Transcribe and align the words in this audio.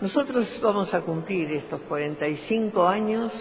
Nosotros 0.00 0.58
vamos 0.62 0.94
a 0.94 1.02
cumplir 1.02 1.52
estos 1.52 1.82
45 1.82 2.88
años. 2.88 3.32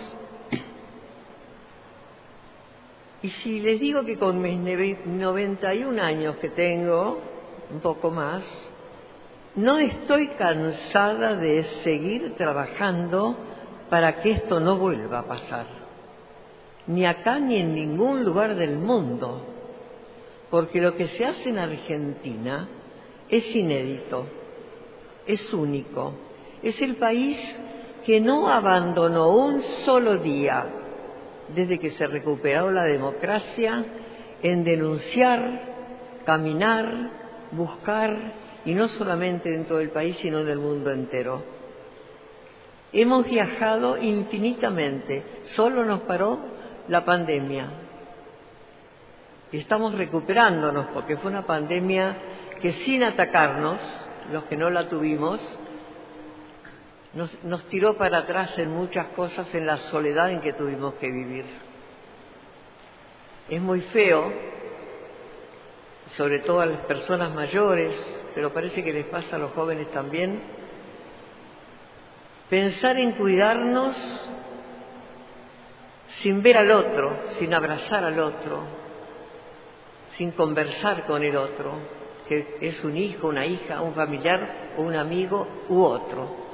Y 3.22 3.30
si 3.30 3.62
les 3.62 3.80
digo 3.80 4.04
que 4.04 4.18
con 4.18 4.42
mis 4.42 4.58
91 4.58 6.02
años 6.02 6.36
que 6.36 6.50
tengo, 6.50 7.22
un 7.72 7.80
poco 7.80 8.12
más, 8.12 8.44
no 9.56 9.80
estoy 9.80 10.28
cansada 10.30 11.36
de 11.36 11.64
seguir 11.84 12.36
trabajando 12.36 13.38
para 13.90 14.22
que 14.22 14.32
esto 14.32 14.60
no 14.60 14.78
vuelva 14.78 15.20
a 15.20 15.28
pasar, 15.28 15.66
ni 16.88 17.06
acá 17.06 17.40
ni 17.40 17.56
en 17.56 17.74
ningún 17.74 18.26
lugar 18.26 18.56
del 18.56 18.78
mundo, 18.78 19.46
porque 20.50 20.82
lo 20.82 20.96
que 20.98 21.08
se 21.08 21.26
hace 21.26 21.50
en 21.50 21.58
Argentina 21.58 22.68
es 23.30 23.56
inédito, 23.56 24.26
es 25.26 25.54
único, 25.54 26.29
es 26.64 26.82
el 26.82 26.96
país 26.96 27.38
que 28.06 28.20
no 28.20 28.50
abandonó 28.50 29.30
un 29.30 29.62
solo 29.62 30.18
día 30.18 30.66
desde 31.56 31.80
que 31.80 31.92
se 31.92 32.08
recuperó 32.08 32.72
la 32.72 32.84
democracia 32.84 33.86
en 34.42 34.64
denunciar, 34.64 35.62
caminar, 36.26 37.12
buscar, 37.52 38.40
y 38.66 38.74
no 38.74 38.88
solamente 38.90 39.50
dentro 39.50 39.78
del 39.78 39.90
país, 39.90 40.18
sino 40.22 40.44
del 40.44 40.60
mundo 40.60 40.92
entero. 40.92 41.42
Hemos 42.92 43.26
viajado 43.26 43.98
infinitamente, 43.98 45.24
solo 45.56 45.86
nos 45.86 46.02
paró 46.02 46.40
la 46.88 47.06
pandemia. 47.06 47.68
Estamos 49.52 49.96
recuperándonos 49.96 50.88
porque 50.94 51.18
fue 51.18 51.32
una 51.32 51.46
pandemia 51.46 52.18
que 52.62 52.74
sin 52.74 53.04
atacarnos, 53.04 53.80
los 54.32 54.44
que 54.46 54.58
no 54.58 54.70
la 54.70 54.88
tuvimos, 54.88 55.40
nos, 57.14 57.64
tiró 57.70 57.96
para 57.96 58.20
atrás 58.20 58.58
en 58.58 58.72
muchas 58.72 59.08
cosas 59.08 59.54
en 59.56 59.66
la 59.66 59.78
soledad 59.78 60.32
en 60.32 60.42
que 60.42 60.54
tuvimos 60.54 60.94
que 60.96 61.12
vivir. 61.12 61.46
Es 63.50 63.60
muy 63.60 63.82
feo, 63.82 64.32
sobre 66.12 66.40
todo 66.40 66.62
a 66.62 66.68
las 66.68 66.82
personas 66.82 67.34
mayores, 67.34 67.96
pero 68.36 68.54
parece 68.54 68.84
que 68.84 68.94
les 68.94 69.06
pasa 69.06 69.38
a 69.38 69.40
los 69.40 69.52
jóvenes 69.54 69.90
también, 69.92 70.40
pensar 72.48 72.98
en 73.00 73.14
cuidarnos 73.14 73.96
sin 76.22 76.44
ver 76.44 76.58
al 76.58 76.72
otro, 76.72 77.18
sin 77.40 77.54
abrazar 77.54 78.04
al 78.04 78.20
otro, 78.20 78.64
sin 80.16 80.32
conversar 80.32 81.08
con 81.08 81.24
el 81.24 81.36
otro, 81.36 81.74
que 82.28 82.58
es 82.62 82.84
un 82.84 82.98
hijo, 82.98 83.30
una 83.30 83.48
hija, 83.48 83.82
un 83.82 83.96
familiar 83.96 84.74
o 84.78 84.84
un 84.84 84.96
amigo 84.96 85.48
u 85.70 85.82
otro, 85.82 86.49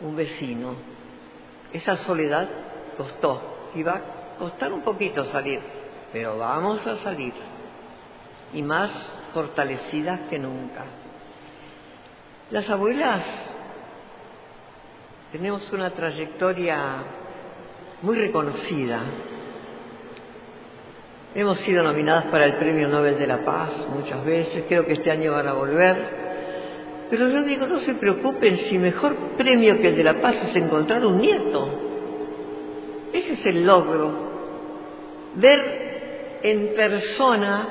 un 0.00 0.16
vecino. 0.16 0.74
Esa 1.72 1.96
soledad 1.96 2.48
costó 2.96 3.70
y 3.74 3.82
va 3.82 3.94
a 3.94 4.38
costar 4.38 4.72
un 4.72 4.82
poquito 4.82 5.24
salir, 5.26 5.60
pero 6.12 6.38
vamos 6.38 6.86
a 6.86 6.96
salir 6.98 7.32
y 8.52 8.62
más 8.62 8.90
fortalecidas 9.34 10.20
que 10.30 10.38
nunca. 10.38 10.84
Las 12.50 12.68
abuelas 12.70 13.22
tenemos 15.32 15.70
una 15.72 15.90
trayectoria 15.90 17.04
muy 18.00 18.16
reconocida. 18.16 19.00
Hemos 21.34 21.58
sido 21.58 21.82
nominadas 21.82 22.24
para 22.26 22.46
el 22.46 22.56
Premio 22.56 22.88
Nobel 22.88 23.18
de 23.18 23.26
la 23.26 23.44
Paz 23.44 23.86
muchas 23.92 24.24
veces, 24.24 24.64
creo 24.66 24.86
que 24.86 24.94
este 24.94 25.10
año 25.10 25.32
van 25.32 25.46
a 25.46 25.52
volver. 25.52 26.27
Pero 27.10 27.28
yo 27.28 27.42
digo, 27.42 27.66
no 27.66 27.78
se 27.78 27.94
preocupen 27.94 28.56
si 28.56 28.78
mejor 28.78 29.16
premio 29.36 29.80
que 29.80 29.88
el 29.88 29.96
de 29.96 30.04
la 30.04 30.20
paz 30.20 30.44
es 30.44 30.56
encontrar 30.56 31.06
un 31.06 31.20
nieto. 31.20 31.68
Ese 33.12 33.34
es 33.34 33.46
el 33.46 33.64
logro. 33.64 34.28
Ver 35.34 36.40
en 36.42 36.74
persona 36.74 37.68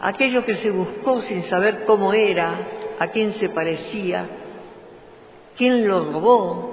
aquello 0.00 0.44
que 0.44 0.56
se 0.56 0.70
buscó 0.70 1.20
sin 1.22 1.44
saber 1.44 1.84
cómo 1.84 2.12
era, 2.12 2.68
a 2.98 3.08
quién 3.08 3.34
se 3.34 3.48
parecía, 3.48 4.26
quién 5.56 5.86
lo 5.86 6.12
robó, 6.12 6.72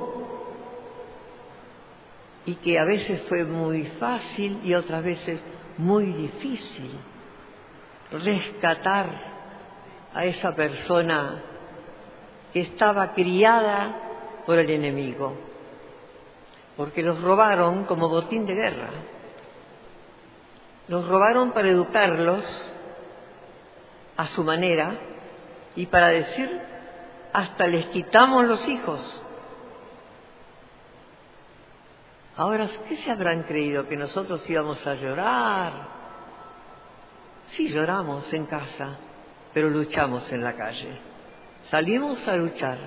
y 2.45 2.55
que 2.55 2.79
a 2.79 2.85
veces 2.85 3.21
fue 3.29 3.43
muy 3.43 3.83
fácil 3.99 4.59
y 4.63 4.73
otras 4.73 5.03
veces 5.03 5.39
muy 5.77 6.05
difícil 6.05 6.91
rescatar 8.11 9.07
a 10.13 10.25
esa 10.25 10.55
persona 10.55 11.43
estaba 12.53 13.13
criada 13.13 13.95
por 14.45 14.57
el 14.57 14.69
enemigo, 14.69 15.35
porque 16.75 17.03
los 17.03 17.21
robaron 17.21 17.85
como 17.85 18.09
botín 18.09 18.45
de 18.45 18.55
guerra. 18.55 18.89
Los 20.87 21.07
robaron 21.07 21.51
para 21.51 21.69
educarlos 21.69 22.43
a 24.17 24.27
su 24.27 24.43
manera 24.43 24.95
y 25.75 25.85
para 25.85 26.07
decir, 26.09 26.59
hasta 27.31 27.67
les 27.67 27.85
quitamos 27.87 28.45
los 28.45 28.67
hijos. 28.67 29.21
Ahora, 32.35 32.67
¿qué 32.87 32.95
se 32.95 33.11
habrán 33.11 33.43
creído? 33.43 33.87
¿Que 33.87 33.97
nosotros 33.97 34.49
íbamos 34.49 34.85
a 34.87 34.95
llorar? 34.95 35.73
Sí, 37.47 37.69
lloramos 37.69 38.31
en 38.33 38.45
casa, 38.45 38.97
pero 39.53 39.69
luchamos 39.69 40.31
en 40.31 40.43
la 40.43 40.55
calle. 40.55 41.08
Salimos 41.69 42.27
a 42.27 42.35
luchar, 42.35 42.77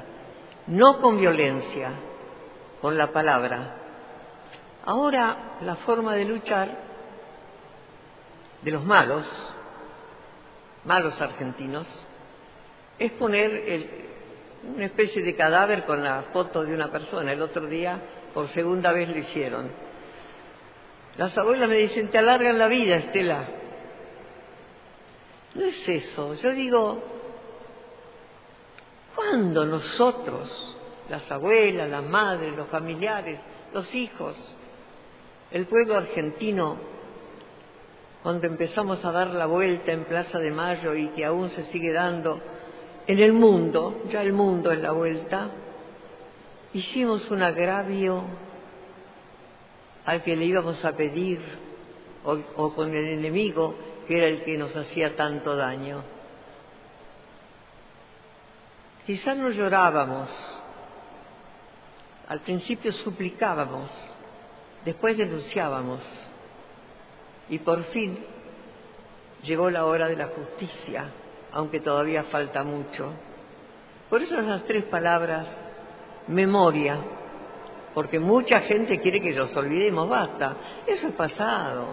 no 0.66 1.00
con 1.00 1.18
violencia, 1.18 1.90
con 2.80 2.98
la 2.98 3.12
palabra. 3.12 3.76
Ahora, 4.84 5.58
la 5.60 5.76
forma 5.76 6.14
de 6.14 6.24
luchar 6.24 6.68
de 8.60 8.70
los 8.72 8.84
malos, 8.84 9.24
malos 10.84 11.20
argentinos, 11.20 11.86
es 12.98 13.12
poner 13.12 13.88
una 14.74 14.86
especie 14.86 15.22
de 15.22 15.36
cadáver 15.36 15.84
con 15.84 16.02
la 16.02 16.22
foto 16.32 16.64
de 16.64 16.74
una 16.74 16.90
persona. 16.90 17.32
El 17.32 17.42
otro 17.42 17.66
día, 17.66 18.00
por 18.34 18.48
segunda 18.48 18.92
vez, 18.92 19.08
lo 19.08 19.18
hicieron. 19.18 19.70
Las 21.16 21.38
abuelas 21.38 21.68
me 21.68 21.76
dicen, 21.76 22.08
te 22.08 22.18
alargan 22.18 22.58
la 22.58 22.66
vida, 22.66 22.96
Estela. 22.96 23.46
No 25.54 25.64
es 25.66 25.88
eso. 25.88 26.34
Yo 26.34 26.50
digo, 26.52 27.11
¿cuándo 29.14 29.64
nosotros, 29.66 30.76
las 31.08 31.30
abuelas, 31.30 31.88
las 31.88 32.04
madres, 32.04 32.56
los 32.56 32.68
familiares, 32.68 33.38
los 33.72 33.94
hijos, 33.94 34.36
el 35.50 35.66
pueblo 35.66 35.96
argentino, 35.96 36.76
cuando 38.22 38.46
empezamos 38.46 39.04
a 39.04 39.12
dar 39.12 39.30
la 39.30 39.46
vuelta 39.46 39.92
en 39.92 40.04
Plaza 40.04 40.38
de 40.38 40.52
Mayo 40.52 40.94
y 40.94 41.08
que 41.08 41.24
aún 41.24 41.50
se 41.50 41.64
sigue 41.64 41.92
dando 41.92 42.40
en 43.06 43.18
el 43.18 43.32
mundo, 43.32 44.02
ya 44.08 44.22
el 44.22 44.32
mundo 44.32 44.70
es 44.70 44.78
la 44.80 44.92
vuelta, 44.92 45.50
hicimos 46.72 47.28
un 47.30 47.42
agravio 47.42 48.22
al 50.04 50.22
que 50.22 50.36
le 50.36 50.44
íbamos 50.44 50.84
a 50.84 50.92
pedir 50.92 51.40
o, 52.24 52.38
o, 52.56 52.74
con 52.74 52.94
el 52.94 53.08
enemigo 53.08 53.74
que 54.06 54.18
era 54.18 54.28
el 54.28 54.44
que 54.44 54.56
nos 54.56 54.74
hacía 54.76 55.16
tanto 55.16 55.56
daño. 55.56 56.02
Quizás 59.06 59.36
no 59.36 59.50
llorábamos, 59.50 60.30
al 62.28 62.40
principio 62.40 62.92
suplicábamos, 62.92 63.90
después 64.84 65.16
denunciábamos. 65.16 66.00
Y 67.48 67.58
por 67.58 67.82
fin 67.84 68.24
llegó 69.42 69.70
la 69.70 69.84
hora 69.84 70.08
de 70.08 70.16
la 70.16 70.28
justicia 70.28 71.10
aunque 71.52 71.80
todavía 71.80 72.24
falta 72.24 72.64
mucho. 72.64 73.12
Por 74.08 74.22
eso 74.22 74.38
esas 74.38 74.64
tres 74.64 74.84
palabras, 74.84 75.46
memoria, 76.26 76.98
porque 77.94 78.18
mucha 78.18 78.60
gente 78.60 79.00
quiere 79.00 79.20
que 79.20 79.32
los 79.32 79.54
olvidemos, 79.54 80.08
basta, 80.08 80.56
eso 80.86 81.08
es 81.08 81.14
pasado, 81.14 81.86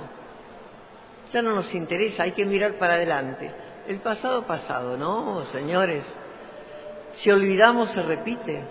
ya 1.32 1.42
no 1.42 1.54
nos 1.54 1.74
interesa, 1.74 2.24
hay 2.24 2.32
que 2.32 2.46
mirar 2.46 2.78
para 2.78 2.94
adelante. 2.94 3.52
El 3.88 4.00
pasado 4.00 4.46
pasado, 4.46 4.98
no, 4.98 5.46
señores, 5.48 6.06
si 7.20 7.32
olvidamos 7.32 7.92
se 7.92 8.02
repite, 8.02 8.64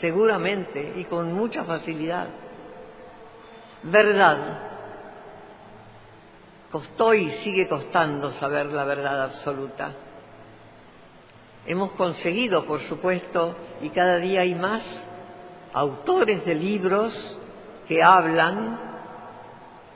seguramente 0.00 0.94
y 0.96 1.04
con 1.04 1.32
mucha 1.32 1.64
facilidad. 1.64 2.28
Verdad, 3.82 4.72
Costó 6.72 7.12
y 7.12 7.30
sigue 7.44 7.68
costando 7.68 8.30
saber 8.32 8.64
la 8.72 8.84
verdad 8.86 9.24
absoluta. 9.24 9.92
Hemos 11.66 11.92
conseguido, 11.92 12.64
por 12.64 12.80
supuesto, 12.84 13.54
y 13.82 13.90
cada 13.90 14.16
día 14.16 14.40
hay 14.40 14.54
más 14.54 14.82
autores 15.74 16.46
de 16.46 16.54
libros 16.54 17.38
que 17.86 18.02
hablan 18.02 18.80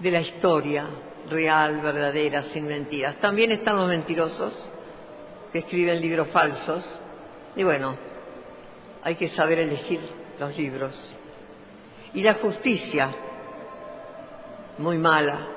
de 0.01 0.11
la 0.11 0.21
historia 0.21 0.85
real, 1.31 1.81
verdadera, 1.81 2.43
sin 2.43 2.67
mentiras. 2.67 3.17
También 3.23 3.53
están 3.53 3.77
los 3.77 3.89
mentirosos 3.89 4.69
que 5.53 5.61
escriben 5.61 6.03
libros 6.03 6.29
falsos. 6.29 7.01
Y 7.57 7.65
bueno, 7.65 7.97
hay 9.03 9.17
que 9.17 9.31
saber 9.31 9.59
elegir 9.59 10.01
los 10.39 10.57
libros. 10.57 11.17
Y 12.13 12.23
la 12.23 12.35
justicia, 12.35 13.15
muy 14.79 14.99
mala, 14.99 15.49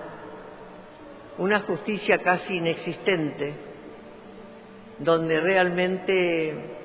una 1.37 1.61
justicia 1.61 2.19
casi 2.19 2.57
inexistente, 2.57 3.53
donde 4.97 5.39
realmente 5.39 6.75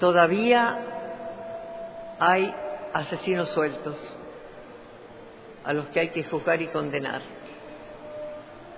todavía 0.00 0.78
hay 2.18 2.54
asesinos 2.92 3.48
sueltos 3.50 3.96
a 5.64 5.72
los 5.72 5.88
que 5.88 6.00
hay 6.00 6.08
que 6.08 6.24
juzgar 6.24 6.60
y 6.62 6.68
condenar. 6.68 7.22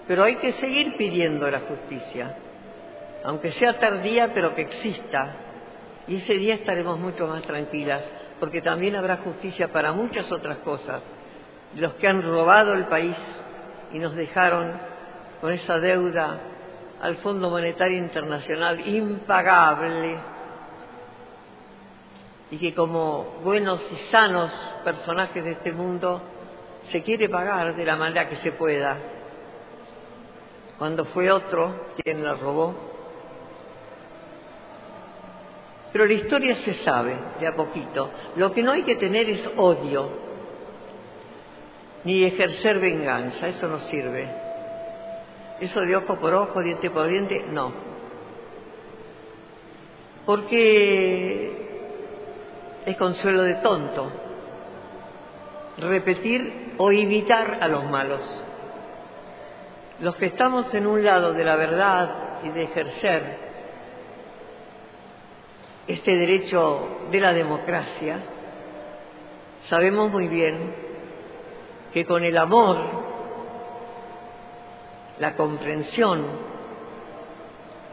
Pero 0.06 0.23
hay 0.23 0.37
que 0.37 0.53
seguir 0.55 0.97
pidiendo 0.97 1.50
la 1.50 1.61
justicia, 1.61 2.37
aunque 3.26 3.50
sea 3.50 3.81
tardía, 3.81 4.32
pero 4.32 4.55
que 4.55 4.62
exista 4.62 5.34
y 6.06 6.19
ese 6.19 6.34
día 6.34 6.55
estaremos 6.55 6.96
mucho 6.96 7.26
más 7.26 7.43
tranquilas, 7.43 8.00
porque 8.38 8.62
también 8.62 8.94
habrá 8.94 9.17
justicia 9.17 9.73
para 9.73 9.90
muchas 9.90 10.31
otras 10.31 10.58
cosas. 10.58 11.02
Los 11.75 11.94
que 11.94 12.06
han 12.06 12.23
robado 12.23 12.75
el 12.75 12.87
país 12.87 13.17
y 13.93 13.99
nos 13.99 14.14
dejaron 14.14 14.75
con 15.40 15.52
esa 15.52 15.81
deuda 15.81 16.38
al 17.02 17.17
Fondo 17.17 17.50
Monetario 17.50 17.99
Internacional 17.99 18.87
impagable 18.87 20.19
y 22.52 22.58
que 22.58 22.75
como 22.75 23.40
buenos 23.43 23.81
y 23.90 23.96
sanos 24.12 24.52
personajes 24.84 25.43
de 25.43 25.50
este 25.50 25.73
mundo 25.73 26.23
se 26.93 27.02
quiere 27.02 27.28
pagar 27.28 27.75
de 27.75 27.84
la 27.84 27.96
manera 27.96 28.28
que 28.28 28.37
se 28.37 28.52
pueda. 28.52 28.96
Cuando 30.78 31.06
fue 31.06 31.32
otro 31.32 31.88
quien 31.96 32.23
la 32.23 32.34
robó, 32.34 32.95
pero 35.96 36.08
la 36.08 36.12
historia 36.12 36.54
se 36.56 36.75
sabe 36.84 37.16
de 37.40 37.46
a 37.46 37.56
poquito. 37.56 38.10
Lo 38.37 38.52
que 38.52 38.62
no 38.62 38.72
hay 38.72 38.82
que 38.82 38.96
tener 38.96 39.31
es 39.31 39.50
odio, 39.56 40.10
ni 42.04 42.22
ejercer 42.22 42.78
venganza, 42.78 43.48
eso 43.48 43.66
no 43.66 43.78
sirve. 43.78 44.28
Eso 45.58 45.81
de 45.81 45.96
ojo 45.96 46.16
por 46.16 46.34
ojo, 46.34 46.60
diente 46.60 46.90
por 46.90 47.08
diente, 47.08 47.46
no. 47.50 47.72
Porque 50.26 51.66
es 52.84 52.96
consuelo 52.99 53.40
de 53.40 53.54
tonto 53.54 54.12
repetir 55.78 56.75
o 56.76 56.92
imitar 56.92 57.56
a 57.62 57.69
los 57.69 57.84
malos. 57.87 58.20
Los 60.00 60.14
que 60.16 60.26
estamos 60.26 60.75
en 60.75 60.87
un 60.87 61.02
lado 61.02 61.32
de 61.32 61.42
la 61.42 61.56
verdad 61.56 62.40
y 62.44 62.50
de 62.50 62.64
ejercer 62.64 63.45
este 65.87 66.17
derecho 66.17 66.88
de 67.11 67.21
la 67.21 67.33
democracia, 67.33 68.19
sabemos 69.69 70.11
muy 70.11 70.29
bien 70.29 70.75
que 71.93 72.05
con 72.05 72.25
el 72.25 72.37
amor, 72.37 72.77
la 75.19 75.35
comprensión, 75.35 76.25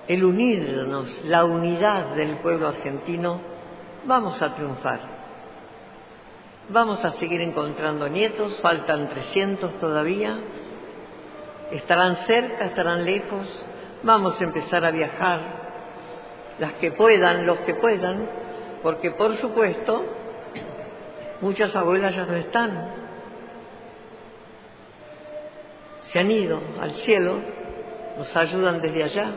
el 0.07 0.23
unirnos, 0.23 1.23
la 1.25 1.45
unidad 1.45 2.15
del 2.15 2.37
pueblo 2.37 2.67
argentino, 2.67 3.39
vamos 4.05 4.41
a 4.41 4.53
triunfar. 4.55 5.13
Vamos 6.69 7.03
a 7.05 7.11
seguir 7.11 7.41
encontrando 7.41 8.07
nietos, 8.07 8.59
faltan 8.61 9.09
300 9.09 9.79
todavía, 9.79 10.39
estarán 11.71 12.17
cerca, 12.17 12.65
estarán 12.65 13.05
lejos, 13.05 13.65
vamos 14.01 14.39
a 14.39 14.43
empezar 14.43 14.83
a 14.85 14.91
viajar 14.91 15.63
las 16.59 16.73
que 16.73 16.91
puedan, 16.91 17.45
los 17.45 17.59
que 17.59 17.75
puedan, 17.75 18.29
porque 18.81 19.11
por 19.11 19.35
supuesto 19.37 20.03
muchas 21.41 21.75
abuelas 21.75 22.15
ya 22.15 22.25
no 22.25 22.35
están, 22.35 22.93
se 26.01 26.19
han 26.19 26.29
ido 26.29 26.59
al 26.79 26.93
cielo, 26.95 27.39
nos 28.17 28.35
ayudan 28.35 28.81
desde 28.81 29.03
allá, 29.03 29.31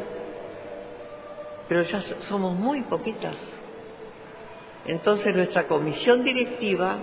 pero 1.68 1.82
ya 1.82 2.02
somos 2.28 2.54
muy 2.54 2.82
poquitas. 2.82 3.36
Entonces 4.84 5.34
nuestra 5.34 5.66
comisión 5.66 6.22
directiva, 6.22 6.96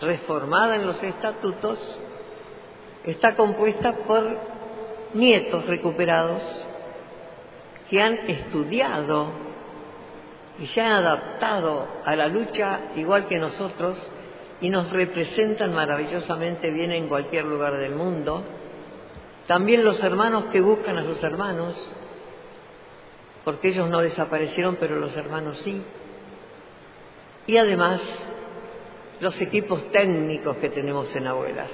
reformada 0.00 0.76
en 0.76 0.86
los 0.86 1.00
estatutos, 1.02 2.00
está 3.04 3.36
compuesta 3.36 3.92
por 3.92 4.24
nietos 5.14 5.66
recuperados 5.66 6.65
que 7.90 8.02
han 8.02 8.14
estudiado 8.28 9.30
y 10.58 10.66
se 10.66 10.80
han 10.80 10.92
adaptado 10.92 11.86
a 12.04 12.16
la 12.16 12.28
lucha 12.28 12.80
igual 12.96 13.26
que 13.26 13.38
nosotros 13.38 14.12
y 14.60 14.70
nos 14.70 14.90
representan 14.90 15.74
maravillosamente 15.74 16.70
bien 16.70 16.92
en 16.92 17.08
cualquier 17.08 17.44
lugar 17.44 17.76
del 17.76 17.94
mundo. 17.94 18.42
También 19.46 19.84
los 19.84 20.02
hermanos 20.02 20.46
que 20.46 20.60
buscan 20.60 20.96
a 20.98 21.04
sus 21.04 21.22
hermanos, 21.22 21.92
porque 23.44 23.68
ellos 23.68 23.88
no 23.90 24.00
desaparecieron, 24.00 24.76
pero 24.80 24.96
los 24.96 25.16
hermanos 25.16 25.58
sí. 25.58 25.82
Y 27.46 27.58
además 27.58 28.00
los 29.20 29.40
equipos 29.40 29.90
técnicos 29.92 30.56
que 30.56 30.70
tenemos 30.70 31.14
en 31.14 31.26
abuelas. 31.26 31.70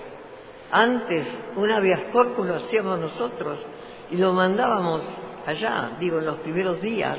Antes 0.71 1.27
un 1.57 1.71
habeas 1.71 2.03
lo 2.13 2.55
hacíamos 2.55 2.99
nosotros 2.99 3.65
y 4.11 4.17
lo 4.17 4.33
mandábamos 4.33 5.03
allá, 5.47 5.93
digo, 5.99 6.19
en 6.19 6.27
los 6.27 6.39
primeros 6.39 6.81
días, 6.81 7.19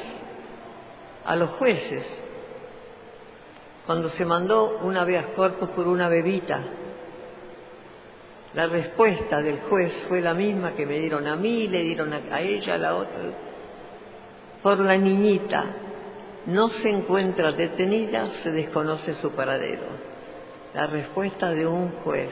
a 1.26 1.36
los 1.36 1.52
jueces, 1.52 2.06
cuando 3.86 4.10
se 4.10 4.26
mandó 4.26 4.80
un 4.82 4.96
habeas 4.98 5.28
corpus 5.36 5.70
por 5.70 5.88
una 5.88 6.08
bebita. 6.10 6.60
La 8.54 8.68
respuesta 8.68 9.42
del 9.42 9.62
juez 9.62 9.92
fue 10.08 10.22
la 10.22 10.34
misma 10.34 10.74
que 10.74 10.86
me 10.86 11.00
dieron 11.00 11.28
a 11.28 11.36
mí, 11.36 11.68
le 11.68 11.82
dieron 11.82 12.14
a, 12.14 12.40
ella, 12.40 12.76
a 12.76 12.78
la 12.78 12.96
otra. 12.96 13.20
Por 14.62 14.80
la 14.80 14.96
niñita 14.96 15.66
no 16.46 16.70
se 16.70 16.90
encuentra 16.90 17.52
detenida, 17.52 18.28
se 18.44 18.52
desconoce 18.52 19.16
su 19.16 19.32
paradero. 19.32 19.84
La 20.74 20.88
respuesta 20.88 21.50
de 21.50 21.66
un 21.66 21.90
juez 22.04 22.32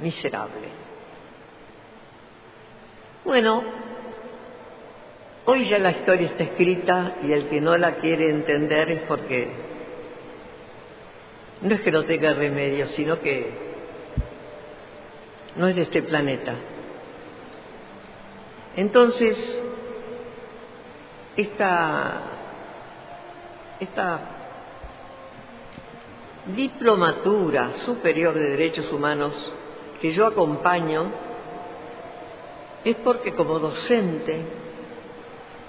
miserable. 0.00 0.68
Bueno, 3.24 3.62
Hoy 5.44 5.64
ya 5.64 5.80
la 5.80 5.90
historia 5.90 6.28
está 6.28 6.44
escrita 6.44 7.16
y 7.24 7.32
el 7.32 7.48
que 7.48 7.60
no 7.60 7.76
la 7.76 7.96
quiere 7.96 8.30
entender 8.30 8.90
es 8.92 9.00
porque 9.02 9.48
no 11.62 11.74
es 11.74 11.80
que 11.80 11.90
no 11.90 12.04
tenga 12.04 12.32
remedio, 12.32 12.86
sino 12.86 13.18
que 13.18 13.50
no 15.56 15.66
es 15.66 15.74
de 15.74 15.82
este 15.82 16.02
planeta. 16.02 16.54
Entonces, 18.76 19.36
esta, 21.36 22.20
esta 23.80 24.20
diplomatura 26.54 27.72
superior 27.84 28.34
de 28.34 28.50
derechos 28.50 28.92
humanos 28.92 29.52
que 30.00 30.12
yo 30.12 30.24
acompaño 30.26 31.10
es 32.84 32.94
porque 32.96 33.34
como 33.34 33.58
docente 33.58 34.62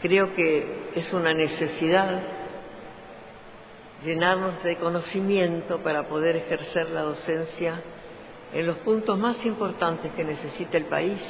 Creo 0.04 0.36
que 0.36 0.90
es 0.96 1.14
una 1.14 1.34
necesidad 1.34 2.22
llenarnos 4.04 4.62
de 4.62 4.76
conocimiento 4.76 5.80
para 5.80 6.10
poder 6.10 6.36
ejercer 6.36 6.90
la 6.90 7.04
docencia 7.04 7.82
en 8.54 8.68
los 8.68 8.80
puntos 8.80 9.18
más 9.18 9.46
importantes 9.46 10.12
que 10.12 10.26
necesita 10.26 10.76
el 10.76 10.88
país. 10.88 11.22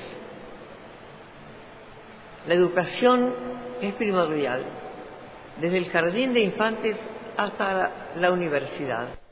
La 2.48 2.56
educación 2.56 3.36
es 3.80 3.94
primordial, 3.94 4.64
desde 5.62 5.78
el 5.78 5.90
jardín 5.92 6.34
de 6.34 6.42
infantes 6.42 6.98
hasta 7.38 7.92
la 8.16 8.32
universidad. 8.32 9.23